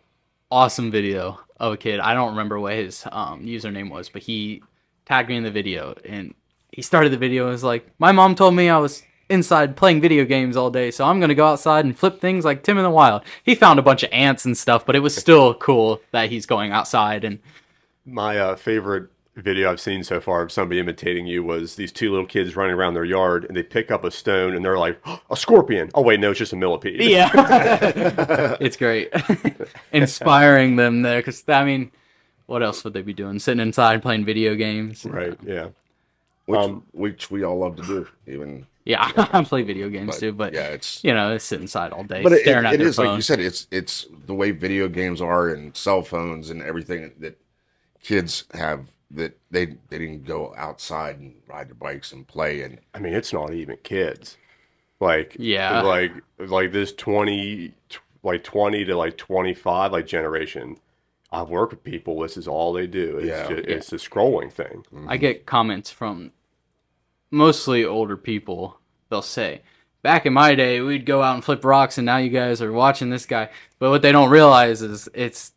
[0.51, 2.01] awesome video of a kid.
[2.01, 4.63] I don't remember what his um, username was, but he
[5.05, 6.35] tagged me in the video, and
[6.73, 10.01] he started the video and was like, "My mom told me I was." Inside playing
[10.01, 12.83] video games all day, so I'm gonna go outside and flip things like Tim in
[12.83, 13.25] the Wild.
[13.45, 16.47] He found a bunch of ants and stuff, but it was still cool that he's
[16.47, 17.39] going outside and
[18.07, 19.11] My uh, favorite
[19.43, 22.75] video I've seen so far of somebody imitating you was these two little kids running
[22.75, 24.99] around their yard and they pick up a stone and they're like,
[25.31, 25.91] a scorpion.
[25.95, 27.01] Oh, wait, no, it's just a millipede.
[27.09, 27.31] Yeah,
[28.61, 29.13] it's great.
[29.93, 31.91] Inspiring them there, because I mean,
[32.47, 33.39] what else would they be doing?
[33.39, 35.05] Sitting inside playing video games.
[35.05, 35.69] Right, yeah.
[36.47, 38.67] Which, Um, which we all love to do, even.
[38.85, 41.93] Yeah, I play video games But, too, but yeah, it's- you know, they sit inside
[41.93, 43.07] all day But it, staring it, at it their is phone.
[43.09, 43.39] like you said.
[43.39, 47.39] It's it's the way video games are and cell phones and everything that
[48.03, 52.79] kids have that they they didn't go outside and ride their bikes and play and
[52.95, 54.37] I mean, it's not even kids.
[55.01, 55.81] Like, Yeah.
[55.83, 57.73] like, like this 20,
[58.25, 60.77] like 20 to like 25, like generation.
[61.31, 62.19] I've worked with people.
[62.21, 63.19] This is all they do.
[63.19, 63.49] It's, Yeah.
[63.49, 64.85] ju- it's a scrolling thing.
[65.07, 66.33] I get comments from
[67.31, 68.79] mostly older people.
[69.11, 69.63] They'll say,
[70.03, 72.73] "Back in my day, we'd go out and flip rocks, and now you guys are
[72.73, 75.53] watching this guy." But what they don't realize is it's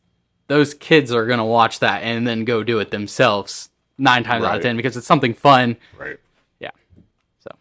[0.52, 4.58] those kids are gonna watch that and then go do it themselves nine times out
[4.58, 5.78] of ten because it's something fun.
[5.98, 6.18] right.
[6.60, 6.72] Yeah.
[7.40, 7.52] So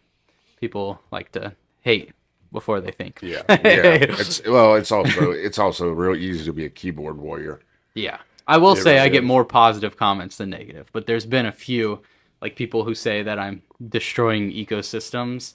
[0.59, 2.11] people like to hate
[2.51, 3.19] before they think.
[3.21, 3.43] Yeah.
[3.49, 7.61] Yeah, it's well, it's also it's also real easy to be a keyboard warrior.
[7.93, 8.17] Yeah.
[8.45, 9.27] I will It say I get is.
[9.27, 12.01] more positive comments than negative, but there's been a few
[12.41, 15.53] like people who say that I'm destroying ecosystems.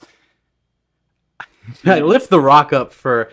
[1.85, 3.31] I lift the rock up for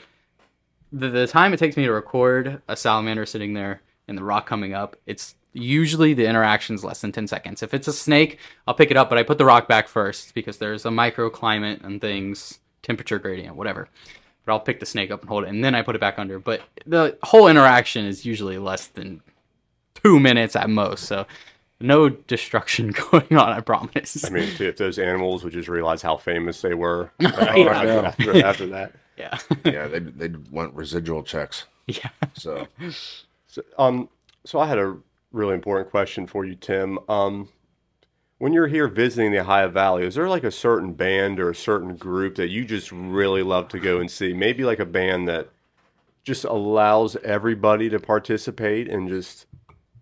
[0.91, 4.45] the, the time it takes me to record a salamander sitting there and the rock
[4.47, 4.95] coming up.
[5.05, 7.61] It's usually the interaction's less than 10 seconds.
[7.63, 10.33] If it's a snake, I'll pick it up, but I put the rock back first
[10.33, 13.87] because there's a microclimate and things, temperature gradient, whatever.
[14.45, 16.19] But I'll pick the snake up and hold it, and then I put it back
[16.19, 16.37] under.
[16.39, 19.21] But the whole interaction is usually less than
[20.03, 21.05] two minutes at most.
[21.05, 21.25] So
[21.79, 24.25] no destruction going on, I promise.
[24.25, 28.05] I mean, if those animals would just realize how famous they were Yeah.
[28.05, 28.93] after, after that.
[29.17, 29.37] yeah.
[29.63, 31.65] Yeah, they they want residual checks.
[31.87, 32.09] yeah.
[32.33, 32.67] So
[33.53, 34.09] So, um,
[34.45, 34.97] so I had a
[35.31, 36.97] really important question for you, Tim.
[37.07, 37.49] Um,
[38.39, 41.55] when you're here visiting the Ohio Valley, is there like a certain band or a
[41.55, 44.33] certain group that you just really love to go and see?
[44.33, 45.49] Maybe like a band that
[46.23, 49.45] just allows everybody to participate and just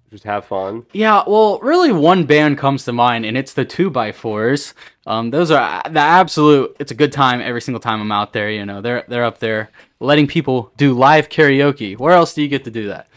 [0.10, 0.86] just have fun.
[0.94, 4.74] Yeah, well, really, one band comes to mind, and it's the Two by Fours.
[5.06, 6.74] Um, those are the absolute.
[6.80, 8.50] It's a good time every single time I'm out there.
[8.50, 11.98] You know, they're they're up there letting people do live karaoke.
[11.98, 13.08] Where else do you get to do that?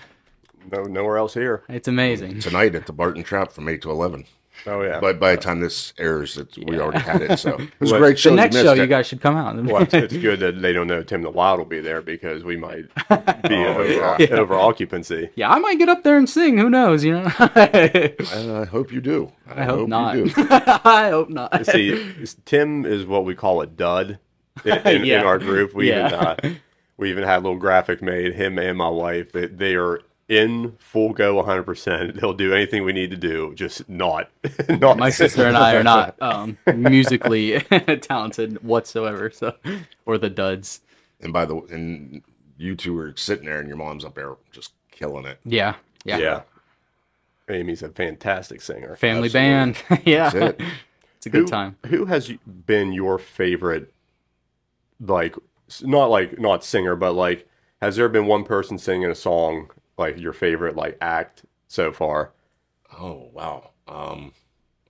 [0.71, 1.63] No, nowhere else here.
[1.69, 2.41] It's amazing.
[2.41, 4.25] tonight at the Barton Trap from eight to eleven.
[4.67, 5.01] Oh yeah.
[5.01, 7.39] But by the time this airs, it's, we already had it.
[7.39, 8.31] So it was a great show.
[8.31, 8.79] The next missed show, it.
[8.79, 9.63] you guys should come out.
[9.65, 12.45] well, it's, it's good that they don't know Tim the Wild will be there because
[12.45, 14.27] we might be Oh, over, yeah.
[14.31, 15.31] over occupancy.
[15.35, 16.57] yeah, I might get up there and sing.
[16.57, 17.05] Who knows?
[17.05, 17.33] You know.
[17.39, 19.33] I hope you do.
[19.49, 20.17] I, hope, not.
[20.17, 20.47] You do.
[20.49, 21.67] I hope not.
[21.67, 24.19] See, Tim is what we call a dud
[24.65, 25.21] in, in, Yeah.
[25.21, 25.75] in our group.
[25.75, 26.37] We even uh,
[26.97, 28.35] we even had a little graphic made.
[28.35, 29.33] Him and my wife.
[29.33, 31.63] They, they are in full go 100.
[31.65, 34.31] percent They'll do anything we need to do, just not
[34.69, 34.99] not.
[34.99, 37.61] My sister and I are not um, musically
[38.01, 39.31] talented whatsoever.
[39.31, 39.55] So,
[40.07, 40.81] or the duds.
[41.21, 42.23] and by the and
[42.57, 45.39] you two are sitting there, and your mom's up there just killing it.
[45.45, 45.75] Yeah.
[46.05, 46.19] Yeah.
[46.19, 46.43] Yeah.
[47.49, 48.97] Amy's a fantastic singer.
[48.97, 49.31] Family Absolutely.
[49.31, 50.05] band.
[50.07, 50.31] yeah.
[50.31, 50.67] That's it.
[51.19, 51.77] It's a good who, time.
[51.87, 52.31] Who has
[52.67, 53.93] been your favorite,
[55.01, 55.35] like,
[55.83, 57.49] not like, not singer, but like,
[57.83, 62.33] has there been one person singing a song, like, your favorite, like, act so far?
[62.99, 63.71] Oh wow.
[63.89, 64.33] Um,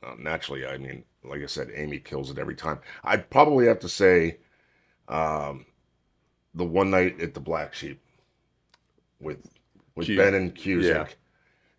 [0.03, 2.79] uh, naturally, I mean, like I said, Amy kills it every time.
[3.03, 4.39] I'd probably have to say,
[5.09, 5.67] um,
[6.55, 8.01] the one night at the Black Sheep
[9.21, 9.39] with
[9.95, 10.85] with Cu- Ben and Cusick.
[10.85, 11.07] yeah.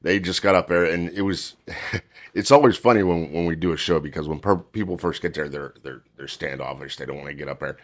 [0.01, 1.55] They just got up there, and it was.
[2.33, 5.33] it's always funny when when we do a show because when per- people first get
[5.33, 6.97] there, they're they're they're standoffish.
[6.97, 7.77] They don't want to get up there.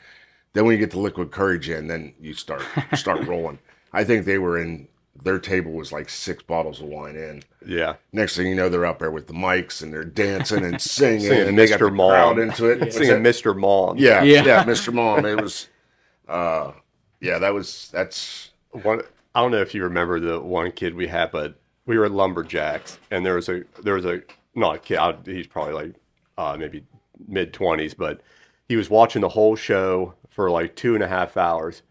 [0.53, 2.61] Then when you get the liquid courage in, then you start
[2.93, 3.59] start rolling.
[3.93, 4.87] I think they were in.
[5.23, 7.43] Their table was like six bottles of wine in.
[7.65, 7.95] Yeah.
[8.13, 11.19] Next thing you know, they're up there with the mics and they're dancing and singing,
[11.21, 11.89] Singing and they got Mr.
[11.89, 12.09] the Mom.
[12.11, 12.79] crowd into it.
[12.79, 13.35] What's Singing that?
[13.35, 13.55] Mr.
[13.57, 13.97] Mom.
[13.97, 14.43] yeah, Yeah.
[14.43, 14.93] yeah, Mr.
[14.93, 15.25] Mom.
[15.25, 15.67] It was,
[16.27, 16.71] uh,
[17.19, 19.01] yeah, that was that's One,
[19.35, 22.11] I don't know if you remember the one kid we had, but we were at
[22.11, 24.21] Lumberjacks, and there was a there was a
[24.55, 24.97] not a kid.
[24.97, 25.95] I, he's probably like
[26.37, 26.83] uh, maybe
[27.27, 28.21] mid twenties, but
[28.69, 31.81] he was watching the whole show for like two and a half hours.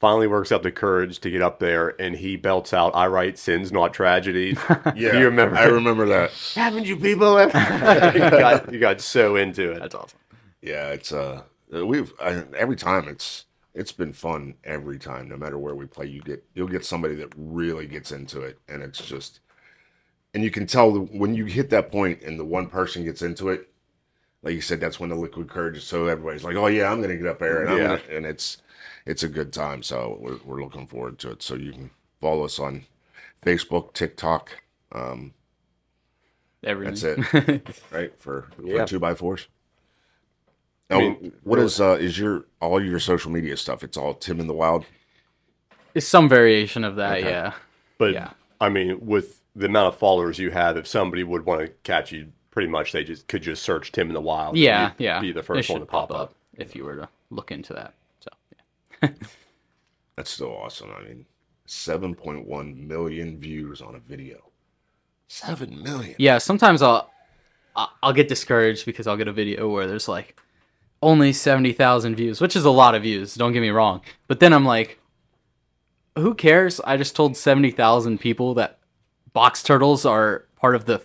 [0.00, 3.38] Finally, works up the courage to get up there, and he belts out, "I write
[3.38, 4.92] sins, not tragedies." yeah.
[5.12, 5.56] Do you remember?
[5.56, 6.32] I remember that.
[6.54, 7.36] Haven't you people?
[7.36, 7.58] ever-"
[8.14, 9.78] you, got, you got so into it.
[9.80, 10.18] That's awesome.
[10.62, 15.28] Yeah, it's uh, we've I, every time it's it's been fun every time.
[15.28, 18.58] No matter where we play, you get you'll get somebody that really gets into it,
[18.68, 19.40] and it's just,
[20.34, 23.50] and you can tell when you hit that point and the one person gets into
[23.50, 23.69] it.
[24.42, 27.16] Like you said, that's when the liquid courage so everybody's like, "Oh yeah, I'm gonna
[27.16, 27.86] get up there," and I'm Yeah.
[27.98, 28.58] gonna, and it's
[29.06, 29.82] it's a good time.
[29.82, 31.42] So we're we're looking forward to it.
[31.42, 32.84] So you can follow us on
[33.44, 34.62] Facebook, TikTok.
[34.92, 35.34] Um,
[36.64, 37.24] Everything.
[37.32, 37.82] That's it.
[37.90, 38.84] right for, for Yeah.
[38.86, 39.46] two by fours.
[40.90, 43.82] I Now, mean, what is uh is your all your social media stuff?
[43.84, 44.84] It's all Tim in the Wild.
[45.94, 47.18] it's some variation of that.
[47.18, 47.28] Okay.
[47.30, 47.52] Yeah.
[47.98, 48.30] But Yeah.
[48.60, 52.12] I mean, with the amount of followers you have, if somebody would want to catch
[52.12, 54.54] you, pretty much they just could just search Tim in the Wild.
[54.54, 54.90] Yeah.
[54.98, 55.20] you'd Yeah.
[55.20, 56.34] Be the It first one to pop up.
[56.58, 57.94] if you were to look into that.
[58.20, 58.28] So
[59.02, 59.08] yeah.
[60.16, 60.90] That's so awesome.
[60.94, 61.24] I mean,
[61.64, 64.50] seven point one million views on a video.
[65.28, 66.16] Seven million.
[66.18, 67.10] Yeah, sometimes I'll
[67.74, 70.38] I- I'll get discouraged because I'll get a video where there's like
[71.02, 74.02] only 70,000 views, which is a lot of views, don't get me wrong.
[74.28, 74.98] But then I'm like
[76.18, 76.78] who cares?
[76.80, 78.80] I just told 70,000 people that
[79.32, 81.00] box turtles are part of the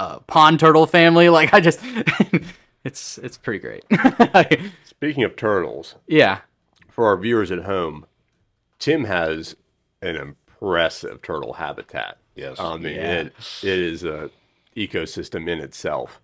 [0.00, 1.28] uh, pond turtle family.
[1.40, 1.80] Like I just
[2.84, 3.84] it's it's pretty great.
[4.84, 6.40] Speaking of turtles, yeah.
[6.88, 8.06] for our viewers at home,
[8.78, 9.56] Tim has
[10.02, 12.18] an impressive turtle habitat.
[12.34, 12.58] Yes.
[12.58, 13.12] I mean, Yeah.
[13.20, 14.30] it, it is a
[14.76, 16.20] ecosystem in itself.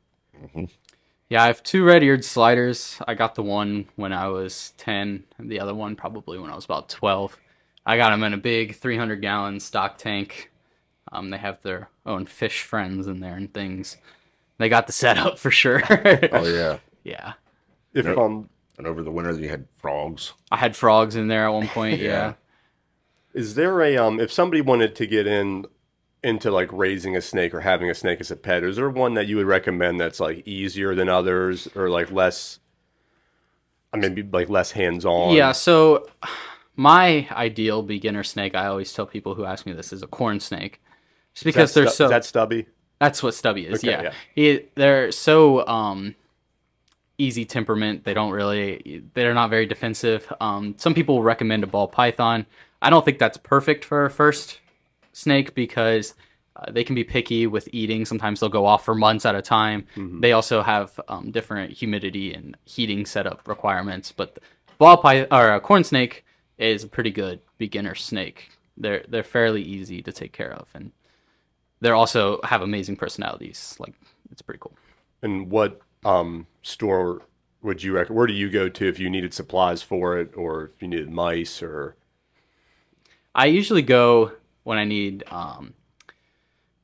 [1.29, 2.99] Yeah, I have two red-eared sliders.
[3.09, 6.55] I got the one when I was 10, and the other one probably when I
[6.55, 7.37] was about 12.
[7.85, 10.51] I got them in a big 300-gallon stock tank.
[11.13, 13.97] Um, they have their own fish friends in there and things.
[14.59, 15.83] They got the setup for sure.
[16.33, 16.79] Oh yeah.
[17.05, 17.35] yeah.
[17.95, 18.19] If Yep.
[18.19, 20.33] um, And over the winter, you had frogs.
[20.51, 22.01] I had frogs in there at one point.
[22.01, 22.11] Yeah.
[22.11, 22.35] yeah.
[23.35, 25.67] is there a um, if somebody wanted to get in
[26.23, 29.15] into like raising a snake or having a snake as a pet, is there one
[29.15, 32.59] that you would recommend that's like easier than others or like less?
[33.93, 35.35] I mean, like less hands-on.
[35.35, 36.07] Yeah, so
[36.77, 40.41] my ideal beginner snake, I always tell people who ask me this, is a corn
[40.41, 40.81] snake.
[41.37, 42.67] Just because they're stu- so is that stubby.
[42.99, 43.85] That's what Stubby is.
[43.85, 44.13] Okay, yeah, yeah.
[44.35, 46.15] He, they're so um,
[47.19, 48.05] easy temperament.
[48.05, 49.05] They don't really.
[49.13, 50.33] They're not very defensive.
[50.41, 52.47] Um, some people recommend a ball python.
[52.81, 54.61] I don't think that's perfect for a first
[55.13, 56.15] snake because
[56.57, 58.07] uh, they can be picky with eating.
[58.07, 59.87] Sometimes they'll go off for months at a time.
[60.21, 64.11] They also have um, different humidity and heating setup requirements.
[64.11, 64.39] But
[64.79, 66.25] ball python or a corn snake
[66.57, 68.53] is a pretty good beginner snake.
[68.79, 70.93] They're they're fairly easy to take care of and
[71.81, 73.77] they also have amazing personalities.
[73.79, 73.95] Like
[74.31, 74.77] it's pretty cool.
[75.23, 77.23] And what um, store
[77.63, 80.65] would you rec- Where do you go to if you needed supplies for it, or
[80.65, 81.97] if you needed mice, or
[83.35, 85.75] I usually go when I need um,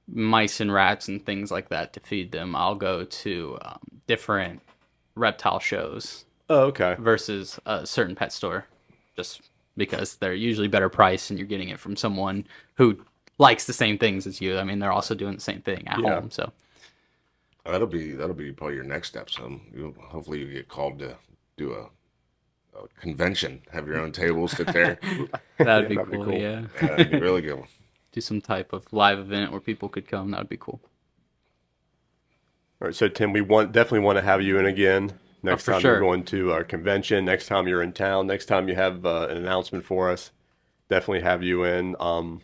[0.09, 2.55] mice and rats and things like that to feed them.
[2.55, 4.61] I'll go to um, different
[5.14, 8.66] reptile shows oh, okay, versus a certain pet store,
[9.16, 9.43] just
[9.76, 12.99] because they're usually better price and you're getting it from someone who
[13.43, 14.57] likes the same things as you.
[14.59, 16.20] I mean, they're also doing the same thing at Yeah.
[16.20, 16.30] home.
[16.30, 16.53] So
[17.64, 19.30] That'll be that'll be probably your next step.
[19.30, 21.16] So you hopefully you get called to
[21.57, 21.82] do a,
[22.78, 24.99] a convention, have your own table, sit there.
[25.59, 26.24] that'd be that'd be cool.
[26.24, 26.34] cool.
[26.34, 27.62] Yeah, Yeah, that'd be really good.
[28.12, 30.30] do some type of live event where people could come.
[30.32, 30.80] That would be cool.
[32.80, 32.95] all right.
[32.95, 35.18] So Tim, we want definitely want to have you in again.
[35.45, 35.93] Next for time sure.
[35.93, 39.26] you're going to our convention, next time you're in town, next time you have uh,
[39.28, 40.30] an announcement for us,
[40.88, 41.97] definitely have you in.
[41.99, 42.43] Um,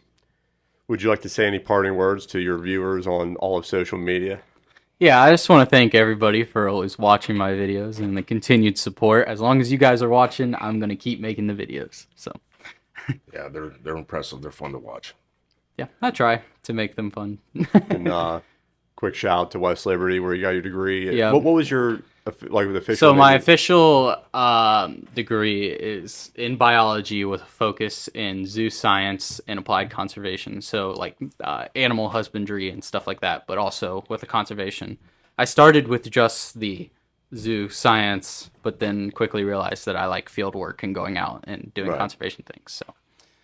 [0.88, 3.98] would you like to say any parting words to your viewers on all of social
[3.98, 4.40] media?
[4.98, 8.76] Yeah, I just want to thank everybody for always watching my videos and the continued
[8.78, 9.28] support.
[9.28, 12.06] As long as you guys are watching, I'm gonna keep making the videos.
[12.16, 12.32] So
[13.32, 14.42] Yeah, they're they're impressive.
[14.42, 15.14] They're fun to watch.
[15.76, 17.38] yeah, I try to make them fun.
[17.90, 18.40] And uh,
[18.98, 21.16] quick shout out to West Liberty where you got your degree.
[21.16, 21.30] Yeah.
[21.30, 22.00] What, what was your
[22.48, 22.96] like the official?
[22.96, 29.56] So my official um, degree is in biology with a focus in zoo science and
[29.56, 30.60] applied conservation.
[30.60, 34.98] So like uh, animal husbandry and stuff like that, but also with the conservation.
[35.38, 36.90] I started with just the
[37.36, 41.72] zoo science, but then quickly realized that I like field work and going out and
[41.72, 41.98] doing Right.
[41.98, 42.72] conservation things.
[42.72, 42.84] So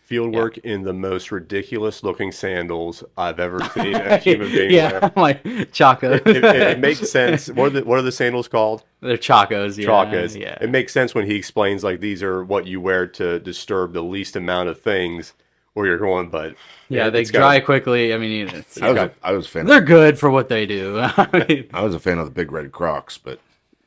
[0.04, 4.98] field work in the most ridiculous looking sandals I've ever seen a human being yeah,
[4.98, 5.12] wear.
[5.16, 6.12] like Chaco.
[6.12, 7.48] It, it, it makes sense.
[7.48, 8.84] What are the what are the sandals called?
[9.00, 9.76] They're Chacos.
[9.78, 10.38] Yeah, Chacas.
[10.38, 10.58] Yeah.
[10.60, 14.02] It makes sense when he explains like these are what you wear to disturb the
[14.02, 15.32] least amount of things
[15.72, 16.28] where you're going.
[16.28, 16.54] But
[16.88, 18.12] yeah, they it's got- dry quickly.
[18.12, 19.66] I mean, it's, I was, got- a, I was a fan.
[19.66, 20.98] they're good for what they do.
[21.02, 23.40] I mean, I was a fan of the big red Crocs, but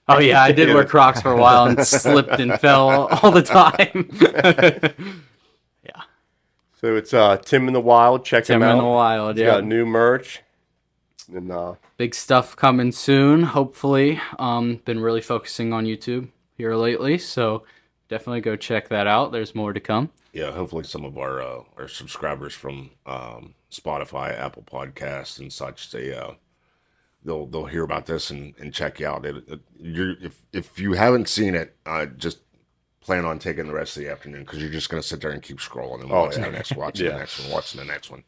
[0.09, 3.43] Oh yeah, I did wear Crocs for a while and slipped and fell all the
[3.43, 5.24] time.
[6.88, 8.23] So it's uh, Tim in the Wild.
[8.23, 8.77] Check Tim him out.
[8.77, 9.55] in the wild, He's yeah.
[9.55, 10.41] got new merch.
[11.27, 14.21] And uh, Big stuff coming soon, hopefully.
[14.39, 17.63] Um, been really focusing on YouTube here lately, so
[18.07, 19.33] definitely go check that out.
[19.33, 20.11] There's more to come.
[20.31, 25.91] yeah, hopefully some of our uh, our subscribers from um, Spotify, Apple Podcasts, and such
[25.91, 26.35] they uh,
[27.25, 29.25] they'll they'll hear about this and, and check you out.
[29.25, 32.39] It, it, you're, if if you haven't seen it, uh, just
[33.08, 35.41] plan on taking the rest of the afternoon because you're just gonna sit there and
[35.41, 36.49] keep scrolling and Oh, watching yeah.
[36.49, 37.14] the next, watching Yeah.
[37.14, 38.24] the next one, watching the next one.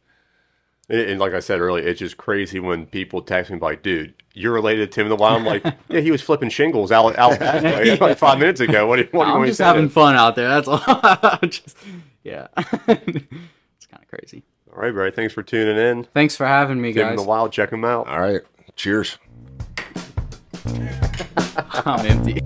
[0.90, 4.14] and and like I said earlier, it's just crazy when people text me like, "Dude,
[4.34, 7.16] you're related to Tim in the Wild." I'm like, "Yeah, he was flipping shingles out
[7.18, 9.42] out back, like, like five minutes ago." What do you, what do you I'm want
[9.44, 9.66] me just say?
[9.66, 10.48] having fun out there.
[10.48, 10.80] That's all.
[11.48, 11.78] just,
[12.24, 14.44] yeah, it's kind of crazy.
[14.74, 15.12] All right, Barry.
[15.12, 16.06] Thanks for tuning in.
[16.14, 17.02] Thanks for having me, guys.
[17.04, 17.52] Tim in the Wild.
[17.52, 18.08] Check him out.
[18.08, 18.42] All right,
[18.78, 19.18] cheers.
[21.86, 22.42] I'm empty.